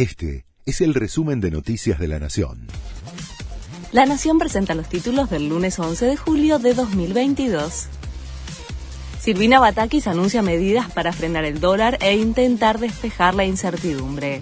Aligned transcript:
Este 0.00 0.46
es 0.64 0.80
el 0.80 0.94
resumen 0.94 1.42
de 1.42 1.50
Noticias 1.50 1.98
de 1.98 2.08
la 2.08 2.18
Nación. 2.18 2.68
La 3.92 4.06
Nación 4.06 4.38
presenta 4.38 4.74
los 4.74 4.88
títulos 4.88 5.28
del 5.28 5.50
lunes 5.50 5.78
11 5.78 6.06
de 6.06 6.16
julio 6.16 6.58
de 6.58 6.72
2022. 6.72 7.88
Silvina 9.20 9.60
Batakis 9.60 10.06
anuncia 10.06 10.40
medidas 10.40 10.90
para 10.90 11.12
frenar 11.12 11.44
el 11.44 11.60
dólar 11.60 11.98
e 12.00 12.16
intentar 12.16 12.78
despejar 12.78 13.34
la 13.34 13.44
incertidumbre. 13.44 14.40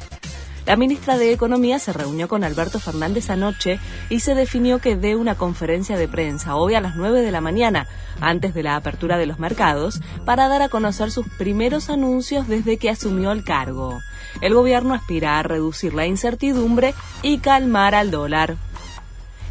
La 0.68 0.76
ministra 0.76 1.16
de 1.16 1.32
Economía 1.32 1.78
se 1.78 1.94
reunió 1.94 2.28
con 2.28 2.44
Alberto 2.44 2.78
Fernández 2.78 3.30
anoche 3.30 3.80
y 4.10 4.20
se 4.20 4.34
definió 4.34 4.80
que 4.80 4.96
dé 4.96 5.16
una 5.16 5.34
conferencia 5.34 5.96
de 5.96 6.08
prensa 6.08 6.56
hoy 6.56 6.74
a 6.74 6.82
las 6.82 6.94
9 6.94 7.22
de 7.22 7.30
la 7.30 7.40
mañana, 7.40 7.86
antes 8.20 8.52
de 8.52 8.62
la 8.62 8.76
apertura 8.76 9.16
de 9.16 9.24
los 9.24 9.38
mercados, 9.38 10.02
para 10.26 10.46
dar 10.46 10.60
a 10.60 10.68
conocer 10.68 11.10
sus 11.10 11.26
primeros 11.38 11.88
anuncios 11.88 12.48
desde 12.48 12.76
que 12.76 12.90
asumió 12.90 13.32
el 13.32 13.44
cargo. 13.44 14.02
El 14.42 14.52
gobierno 14.52 14.92
aspira 14.92 15.38
a 15.38 15.42
reducir 15.42 15.94
la 15.94 16.04
incertidumbre 16.04 16.94
y 17.22 17.38
calmar 17.38 17.94
al 17.94 18.10
dólar. 18.10 18.56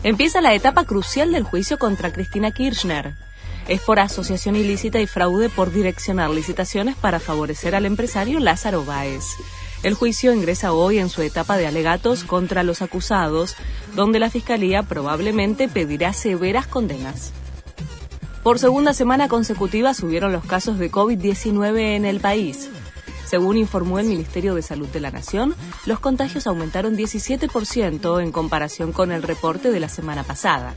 Empieza 0.03 0.39
la 0.39 0.53
etapa 0.53 0.83
crucial 0.83 1.31
del 1.31 1.45
juicio 1.45 1.79
contra 1.79 2.13
Cristina 2.13 2.51
Kirchner. 2.51 3.15
Es 3.67 3.81
por 3.81 3.99
asociación 3.99 4.55
ilícita 4.55 4.99
y 4.99 5.07
fraude 5.07 5.49
por 5.49 5.71
direccionar 5.71 6.29
licitaciones 6.29 6.95
para 6.95 7.19
favorecer 7.19 7.73
al 7.73 7.87
empresario 7.87 8.39
Lázaro 8.39 8.85
Báez. 8.85 9.25
El 9.83 9.93
juicio 9.93 10.33
ingresa 10.33 10.73
hoy 10.73 10.97
en 10.97 11.09
su 11.09 11.21
etapa 11.21 11.57
de 11.57 11.67
alegatos 11.67 12.23
contra 12.23 12.63
los 12.63 12.81
acusados, 12.81 13.55
donde 13.95 14.19
la 14.19 14.29
Fiscalía 14.29 14.83
probablemente 14.83 15.67
pedirá 15.67 16.13
severas 16.13 16.65
condenas. 16.65 17.31
Por 18.43 18.59
segunda 18.59 18.93
semana 18.93 19.27
consecutiva 19.27 19.93
subieron 19.93 20.31
los 20.31 20.45
casos 20.45 20.79
de 20.79 20.89
COVID-19 20.89 21.95
en 21.95 22.05
el 22.05 22.19
país. 22.19 22.69
Según 23.25 23.57
informó 23.57 23.99
el 23.99 24.07
Ministerio 24.07 24.55
de 24.55 24.61
Salud 24.61 24.87
de 24.87 25.01
la 25.01 25.11
Nación, 25.11 25.53
los 25.85 25.99
contagios 25.99 26.47
aumentaron 26.47 26.95
17% 26.95 28.23
en 28.23 28.31
comparación 28.31 28.93
con 28.93 29.11
el 29.11 29.21
reporte 29.21 29.69
de 29.69 29.81
la 29.81 29.89
semana 29.89 30.23
pasada. 30.23 30.73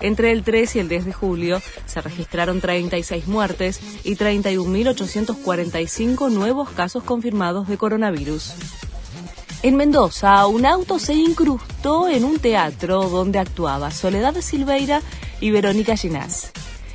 Entre 0.00 0.32
el 0.32 0.42
3 0.42 0.76
y 0.76 0.78
el 0.80 0.88
10 0.88 1.04
de 1.06 1.12
julio 1.12 1.60
se 1.86 2.00
registraron 2.00 2.60
36 2.60 3.26
muertes 3.26 3.80
y 4.04 4.14
31.845 4.16 6.30
nuevos 6.30 6.70
casos 6.70 7.02
confirmados 7.04 7.68
de 7.68 7.78
coronavirus. 7.78 8.52
En 9.62 9.76
Mendoza, 9.76 10.46
un 10.46 10.66
auto 10.66 10.98
se 10.98 11.14
incrustó 11.14 12.08
en 12.08 12.24
un 12.24 12.38
teatro 12.38 13.08
donde 13.08 13.38
actuaba 13.38 13.90
Soledad 13.90 14.34
Silveira 14.42 15.00
y 15.40 15.52
Verónica 15.52 15.96
Ginás. 15.96 16.52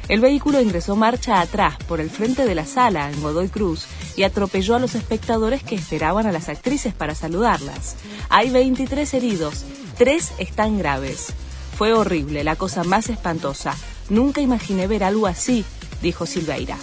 El 0.07 0.21
vehículo 0.21 0.59
ingresó 0.59 0.95
marcha 0.95 1.39
atrás 1.39 1.77
por 1.87 2.01
el 2.01 2.09
frente 2.09 2.45
de 2.45 2.55
la 2.55 2.65
sala 2.65 3.11
en 3.11 3.21
Godoy 3.21 3.47
Cruz 3.47 3.85
y 4.15 4.23
atropelló 4.23 4.75
a 4.75 4.79
los 4.79 4.95
espectadores 4.95 5.63
que 5.63 5.75
esperaban 5.75 6.25
a 6.25 6.31
las 6.31 6.49
actrices 6.49 6.93
para 6.93 7.13
saludarlas. 7.15 7.95
Hay 8.29 8.49
23 8.49 9.13
heridos, 9.13 9.65
tres 9.97 10.31
están 10.39 10.79
graves. 10.79 11.33
Fue 11.79 11.93
horrible, 11.93 12.43
la 12.43 12.57
cosa 12.57 12.83
más 12.83 13.07
espantosa. 13.07 13.73
Nunca 14.09 14.41
imaginé 14.41 14.85
ver 14.85 15.01
algo 15.01 15.27
así, 15.27 15.63
dijo 16.01 16.25
Silveira. 16.25 16.75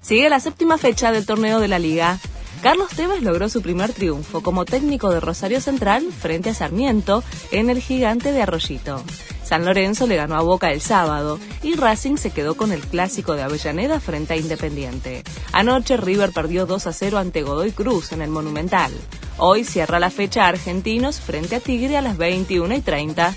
Sigue 0.00 0.30
la 0.30 0.40
séptima 0.40 0.78
fecha 0.78 1.12
del 1.12 1.26
torneo 1.26 1.60
de 1.60 1.68
la 1.68 1.78
liga. 1.78 2.18
Carlos 2.62 2.88
Tevez 2.96 3.20
logró 3.20 3.50
su 3.50 3.60
primer 3.60 3.92
triunfo 3.92 4.42
como 4.42 4.64
técnico 4.64 5.10
de 5.10 5.20
Rosario 5.20 5.60
Central 5.60 6.06
frente 6.10 6.48
a 6.48 6.54
Sarmiento 6.54 7.22
en 7.50 7.68
el 7.68 7.82
gigante 7.82 8.32
de 8.32 8.40
Arroyito. 8.40 9.04
San 9.44 9.66
Lorenzo 9.66 10.06
le 10.06 10.16
ganó 10.16 10.36
a 10.36 10.42
Boca 10.42 10.72
el 10.72 10.80
sábado 10.80 11.38
y 11.62 11.74
Racing 11.74 12.16
se 12.16 12.30
quedó 12.30 12.54
con 12.54 12.72
el 12.72 12.80
clásico 12.80 13.34
de 13.34 13.42
Avellaneda 13.42 14.00
frente 14.00 14.32
a 14.32 14.38
Independiente. 14.38 15.22
Anoche 15.52 15.98
River 15.98 16.32
perdió 16.32 16.64
2 16.64 16.86
a 16.86 16.94
0 16.94 17.18
ante 17.18 17.42
Godoy 17.42 17.72
Cruz 17.72 18.12
en 18.12 18.22
el 18.22 18.30
Monumental. 18.30 18.90
Hoy 19.36 19.64
cierra 19.64 20.00
la 20.00 20.08
fecha 20.08 20.48
Argentinos 20.48 21.20
frente 21.20 21.56
a 21.56 21.60
Tigre 21.60 21.98
a 21.98 22.00
las 22.00 22.16
21 22.16 22.74
y 22.74 22.80
30. 22.80 23.36